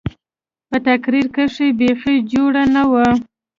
[0.69, 3.07] په تقرير کښې يې بيخي جوړه نه وه.